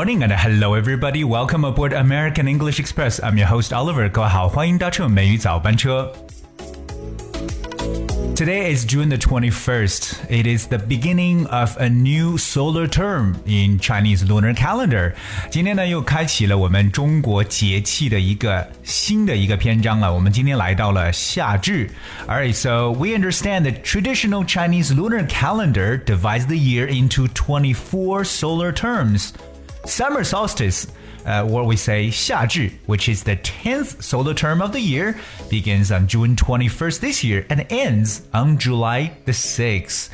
[0.00, 1.24] morning and hello everybody.
[1.24, 3.20] Welcome aboard American English Express.
[3.22, 4.08] I'm your host Oliver.
[4.08, 6.10] 各位好，欢迎搭乘美语早班车。
[8.34, 10.14] Today is June the 21st.
[10.30, 15.12] It is the beginning of a new solar term in Chinese lunar calendar.
[15.50, 20.14] 今天呢，又开启了我们中国节气的一个新的一个篇章了。
[20.14, 21.90] 我们今天来到了夏至。
[22.26, 29.32] Alright, so we understand the traditional Chinese lunar calendar divides the year into 24 solar terms.
[29.84, 30.86] Summer solstice
[31.24, 35.14] uh, what we say 夏至, which is the 10th solar term of the year,
[35.48, 40.08] begins on June 21st this year and ends on July the 6th.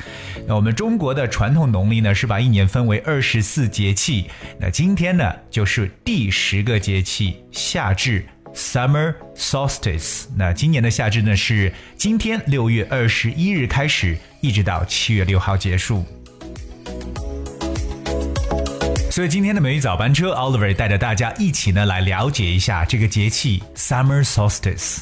[0.47, 8.25] 那我们中国的传统农历呢是把一年分为二十四节气，那今天呢就是第十个节气夏至。
[8.55, 16.03] Summer solstice，那今年的夏至呢是今天六月二十一日开始，一直到七月六号结束。
[19.12, 25.00] 所以今天的每日早班车，Oliver 带着大家一起呢来了解一下这个节气 Summer Solstice。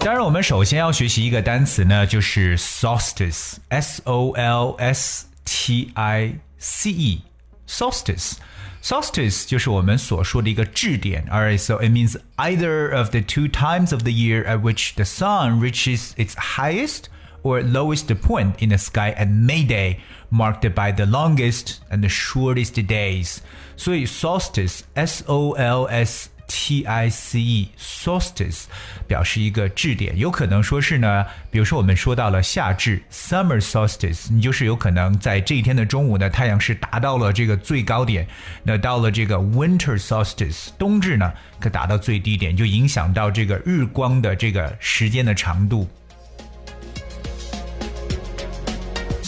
[0.00, 8.36] 当然，我们首先要学习一个单词呢，就是 solstice，s o l s t i c e，solstice。
[8.82, 11.58] Solstice 就是我们所说的一个至点，alright。
[11.58, 16.14] So it means either of the two times of the year at which the sun reaches
[16.16, 17.10] its highest
[17.42, 19.98] or lowest point in the sky at May Day,
[20.30, 23.40] marked by the longest and the shortest days.
[23.76, 28.64] So solstice, S O L S T I C E solstice
[29.06, 38.26] 表示一个至点，有可能说是呢，比如说我们说到了夏至 summer solstice，你就是有可能在这一天的中午呢，太阳是达到了这个最高点，
[38.62, 40.68] 那到了这个 winter solstice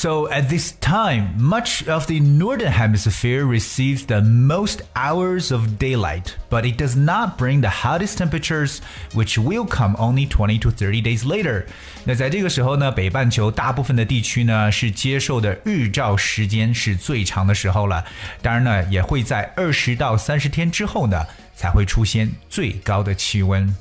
[0.04, 6.36] So at this time, much of the northern hemisphere receives the most hours of daylight,
[6.50, 8.80] but it does not bring the hottest temperatures,
[9.14, 11.66] which will come only 20 to 30 days later.
[12.06, 18.02] 那在这个时候呢，北半球大部分的地区呢是接受的日照时间是最长的时候了，
[18.42, 21.22] 当然呢也会在二十到三十天之后呢
[21.58, 23.76] 才会出现最高的气温。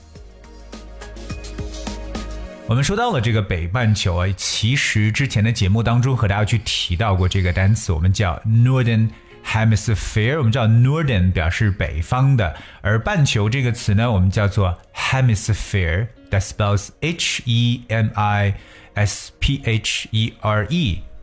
[2.66, 9.10] 我们说到了这个北半球啊，其实之前的节目当中和大家去提到过这个单词，我们叫 Northern
[9.46, 10.38] Hemisphere。
[10.38, 16.08] 我们知道 Northern 表示北方的，而半球这个词呢，我们叫做 Hemisphere。
[16.32, 18.54] That spells H-E-M-I-S-P-H-E-R-E。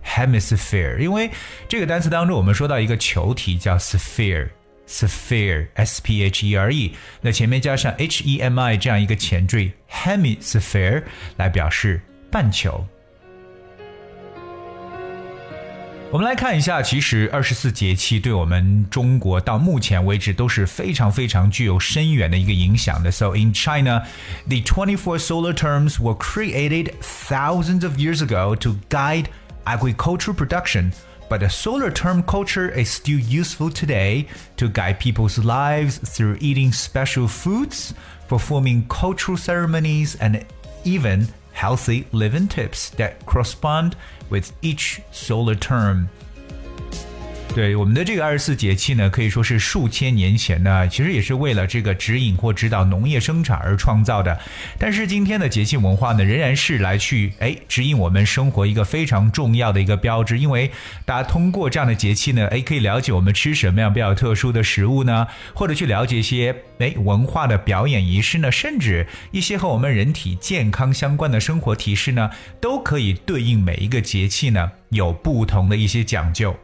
[0.03, 1.31] Hemisphere，因为
[1.69, 4.49] 这个单词当中我们说到一个球体叫 sphere。
[4.90, 11.04] sphere s p h e r e，那前面加上 h e m i 这样一个前缀 hemisphere
[11.38, 12.02] 来表示
[12.32, 12.86] 半球。
[16.12, 23.12] 我们来看一下，其实二十四节气对我们中国到目前为止都是非常非常具有深远的一个影响的。
[23.12, 24.06] So in China,
[24.48, 29.26] the 24 solar terms were created thousands of years ago to guide
[29.66, 30.92] agricultural production
[31.31, 34.27] but the solar term culture is still useful today
[34.57, 37.95] to guide people's lives through eating special foods,
[38.27, 40.45] performing cultural ceremonies, and
[40.83, 43.97] even healthy living tips that correspond
[44.29, 46.11] with each solar term.
[47.53, 54.39] 对我们的这个二十四节气呢，可以说是数千年前呢，其实也是为了这个指引或指导农业生产而创造的。
[54.79, 60.39] 但是今天的节气文化呢，仍然是来去哎指引我们生活一个非常重要的一个标志。
[60.39, 60.71] 因为
[61.05, 72.31] 大家通过这样的节气呢，哎可以了解我们吃什么样比较特殊的食物呢，或者去了解一些哎文化的表演仪式呢，甚至一些和我们人体健康相关的生活提示呢，
[72.61, 76.57] 都可以对应每一个节气呢有不同的一些讲究。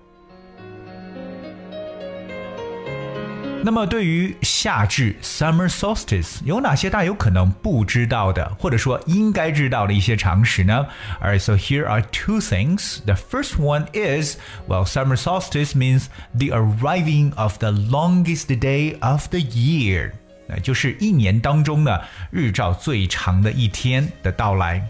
[3.65, 10.87] 那么，对于夏至 （Summer Solstice） 有哪些大家有可能不知道的，或者说应该知道的一些常识呢？
[11.21, 13.01] Alright, so here are two things.
[13.05, 19.27] The first one is, well, summer solstice means the arriving of the longest day of
[19.29, 20.13] the year，
[20.47, 21.99] 那就是一年当中呢
[22.31, 24.83] 日照最长的一天的到来。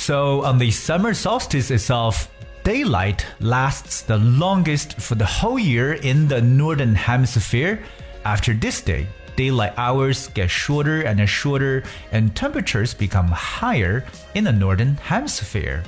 [0.00, 2.26] So on the summer solstice itself,
[2.62, 7.78] daylight lasts the longest for the whole year in the northern hemisphere.
[8.24, 9.06] After this day,
[9.36, 14.02] daylight hours get shorter and shorter, and temperatures become higher
[14.34, 15.82] in the northern hemisphere.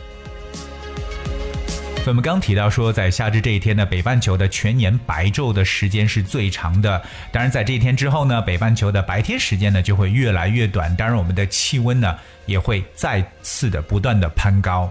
[1.97, 7.03] 所以我们刚提到说，在夏至这一天呢，北半球的全年白昼的时间是最长的。
[7.33, 10.95] 当然，在这一天之后呢，北半球的白天时间呢就会越来越短。
[10.95, 14.91] 当然，我们的气温呢也会再次的不断的攀高。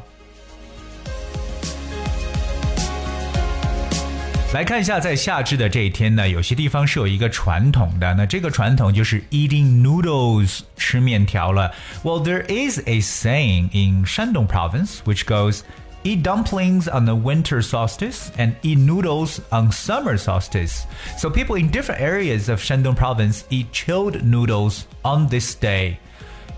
[4.54, 11.72] 来看一下，在夏至的这一天呢，有些地方是有一个传统的，那这个传统就是 eating noodles 吃面条了。
[12.04, 15.62] Well, there is a saying in Shandong province which goes.
[16.04, 20.86] Eat dumplings on the winter solstice and eat noodles on summer solstice.
[21.18, 26.00] So people in different areas of Shandong province eat chilled noodles on this day.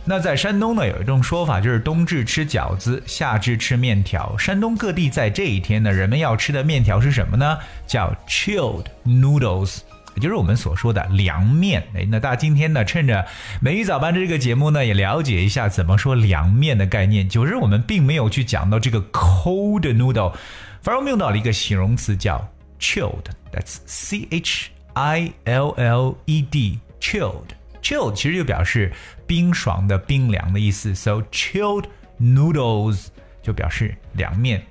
[0.07, 4.37] 那在山东呢，有一种说法就是冬至吃饺子，夏至吃面条。
[4.37, 7.59] 山东各地在这一天呢，人们要吃的面条是什么呢？
[7.87, 9.79] 叫 chilled noodles，
[10.15, 11.83] 也就是我们所说的凉面。
[11.95, 13.25] 哎，那大家今天呢，趁着
[13.63, 17.27] 美语早班这个节目呢，也了解一下怎么说凉面的概念。
[17.27, 20.35] 就是我们并没有去讲到这个 cold noodle，
[20.83, 22.47] 反而我们用到了一个形容词叫
[22.79, 27.49] chilled，that's c h i l l e d，chilled。
[27.85, 28.91] Chilled 其实就表示
[29.27, 31.85] 冰爽的、冰凉的意思，so chilled
[32.19, 33.09] noodles
[33.43, 34.65] 就表示凉面。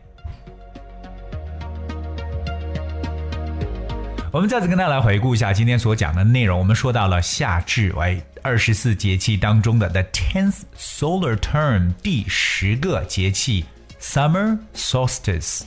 [4.31, 6.57] 我们再次跟大家来回顾一下今天所讲的内容。
[6.57, 13.63] 我们说到了夏至为二十四节气当中的 the tenth solar term 第十个节气
[14.01, 15.65] summer solstice。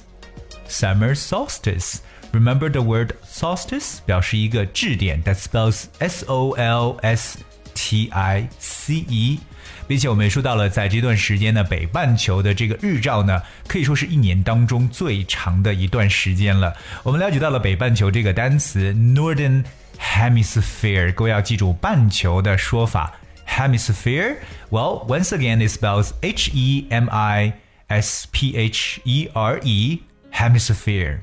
[0.69, 1.99] Summer solstice
[2.37, 7.39] Remember the word solstice 表示一个至点，that spells S O L S
[7.75, 9.39] T I C E。
[9.89, 16.77] 并且我们也说到了，在这段时间呢，北半球的这个日照呢，可以说是一年当中最长的一段时间了。
[17.03, 19.65] 我们了解到了北半球这个单词 Northern
[19.99, 23.15] Hemisphere，各位要记住半球的说法
[23.49, 24.37] Hemisphere。
[24.69, 27.55] Well, once again, it spells H E M I
[27.87, 30.03] S P H E R E
[30.33, 31.21] Hemisphere。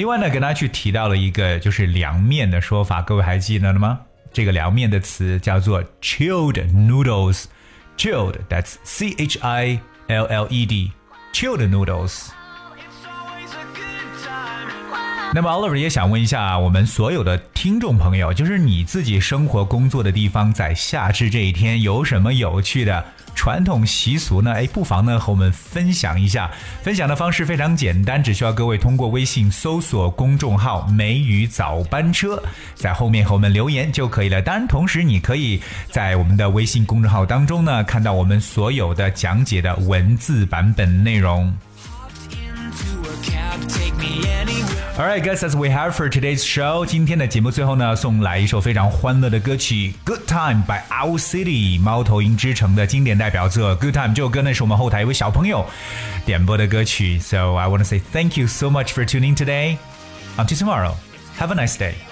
[0.00, 4.00] 另外呢，给大家去提到了一个就是凉面的说法，各位还记得了吗？
[4.32, 7.44] 这个凉面的词叫做 chilled noodles。
[7.98, 10.92] chilled that's C H I L L E D
[11.34, 12.28] chilled noodles。
[15.32, 23.04] 那么 Oliver 也想问一下我们所有的听众朋友，就是你自己生活工作的地方，在夏至这一天有什么有趣的？
[23.32, 24.52] 传统习俗呢？
[24.52, 26.50] 哎，不妨呢和我们分享一下。
[26.82, 32.42] 分享的方式非常简单，只需要各位通过微信搜索公众号“梅雨早班车”，
[32.74, 34.42] 在后面和我们留言就可以了。
[34.42, 41.54] 当然，同时你可以在我们的微信公众号当中呢，看到我们所有的讲解的文字版本内容。
[44.97, 54.07] Alright, guys, as we have for today's show，今天的节目最后呢，送来一首非常欢乐的歌曲《Good Time》by Owl City 猫头鹰之城的经典代表作《Good Time》。
[54.13, 55.65] 这首歌呢是我们后台一位小朋友
[56.25, 57.19] 点播的歌曲。
[57.19, 59.77] So I want to say thank you so much for tuning today.
[60.37, 60.93] Until tomorrow,
[61.37, 62.08] have a nice day.